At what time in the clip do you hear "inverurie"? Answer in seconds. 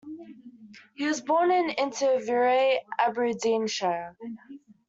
1.75-2.77